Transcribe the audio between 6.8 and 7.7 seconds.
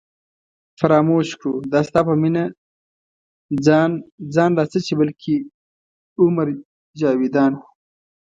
جاوېدان